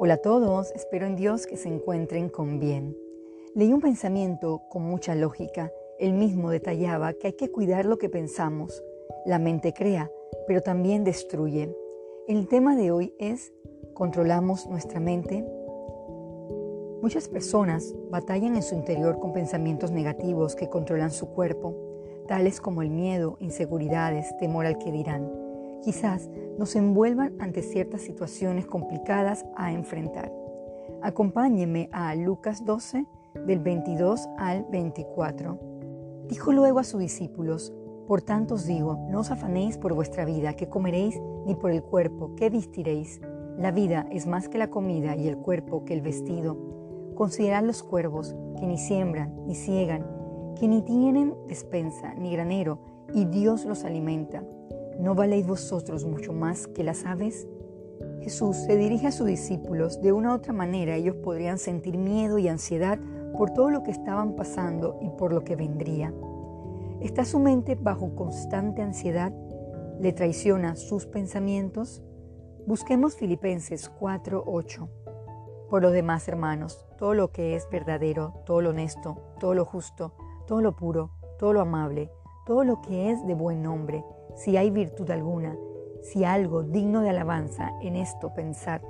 [0.00, 2.96] Hola a todos, espero en Dios que se encuentren con bien.
[3.56, 5.72] Leí un pensamiento con mucha lógica.
[5.98, 8.80] Él mismo detallaba que hay que cuidar lo que pensamos.
[9.26, 10.08] La mente crea,
[10.46, 11.74] pero también destruye.
[12.28, 13.52] El tema de hoy es,
[13.92, 15.44] ¿controlamos nuestra mente?
[17.02, 21.74] Muchas personas batallan en su interior con pensamientos negativos que controlan su cuerpo,
[22.28, 25.47] tales como el miedo, inseguridades, temor al que dirán
[25.82, 26.28] quizás
[26.58, 30.32] nos envuelvan ante ciertas situaciones complicadas a enfrentar.
[31.02, 33.06] Acompáñeme a Lucas 12,
[33.46, 35.58] del 22 al 24.
[36.28, 37.72] Dijo luego a sus discípulos,
[38.06, 41.82] Por tanto os digo, no os afanéis por vuestra vida, que comeréis, ni por el
[41.82, 43.20] cuerpo, que vistiréis.
[43.58, 46.56] La vida es más que la comida y el cuerpo que el vestido.
[47.14, 50.06] Considerad los cuervos, que ni siembran, ni ciegan,
[50.58, 52.78] que ni tienen despensa, ni granero,
[53.14, 54.42] y Dios los alimenta.
[54.98, 57.46] ¿No valéis vosotros mucho más que las aves?
[58.20, 60.00] Jesús se dirige a sus discípulos.
[60.02, 62.98] De una u otra manera ellos podrían sentir miedo y ansiedad
[63.36, 66.12] por todo lo que estaban pasando y por lo que vendría.
[67.00, 69.32] ¿Está su mente bajo constante ansiedad?
[70.00, 72.02] ¿Le traiciona sus pensamientos?
[72.66, 74.88] Busquemos Filipenses 4:8.
[75.70, 80.12] Por los demás, hermanos, todo lo que es verdadero, todo lo honesto, todo lo justo,
[80.48, 82.10] todo lo puro, todo lo amable,
[82.48, 84.02] todo lo que es de buen nombre,
[84.34, 85.54] si hay virtud alguna,
[86.00, 88.80] si algo digno de alabanza, en esto pensar.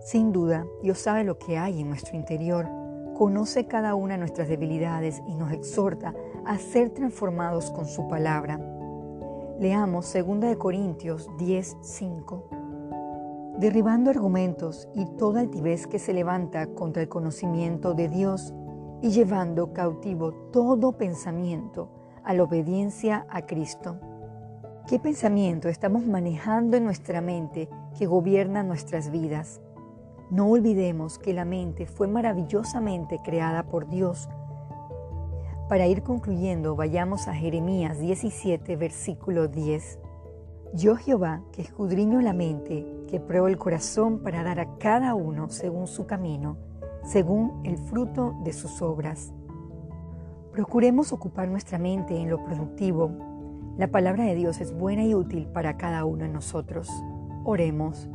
[0.00, 2.68] Sin duda, Dios sabe lo que hay en nuestro interior,
[3.16, 8.60] conoce cada una de nuestras debilidades y nos exhorta a ser transformados con su palabra.
[9.58, 13.56] Leamos 2 Corintios 10:5.
[13.58, 18.52] Derribando argumentos y toda altivez que se levanta contra el conocimiento de Dios
[19.00, 23.98] y llevando cautivo todo pensamiento a la obediencia a Cristo.
[24.86, 27.68] ¿Qué pensamiento estamos manejando en nuestra mente
[27.98, 29.60] que gobierna nuestras vidas?
[30.30, 34.28] No olvidemos que la mente fue maravillosamente creada por Dios.
[35.68, 39.98] Para ir concluyendo, vayamos a Jeremías 17, versículo 10.
[40.74, 45.48] Yo Jehová, que escudriño la mente, que pruebo el corazón para dar a cada uno
[45.48, 46.56] según su camino,
[47.04, 49.32] según el fruto de sus obras.
[50.52, 53.30] Procuremos ocupar nuestra mente en lo productivo,
[53.80, 56.86] la palabra de Dios es buena y útil para cada uno de nosotros.
[57.44, 58.10] Oremos.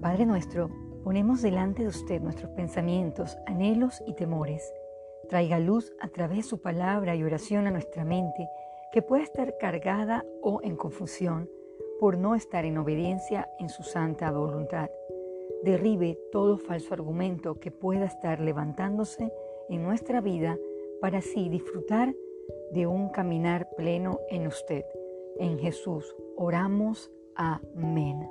[0.00, 0.68] Padre nuestro,
[1.04, 4.68] ponemos delante de usted nuestros pensamientos, anhelos y temores.
[5.28, 8.48] Traiga luz a través de su palabra y oración a nuestra mente,
[8.90, 11.48] que pueda estar cargada o en confusión
[12.00, 14.90] por no estar en obediencia en su santa voluntad.
[15.62, 19.32] Derribe todo falso argumento que pueda estar levantándose
[19.68, 20.58] en nuestra vida
[21.04, 22.14] para así disfrutar
[22.72, 24.86] de un caminar pleno en usted.
[25.38, 27.12] En Jesús oramos.
[27.34, 28.26] Amén.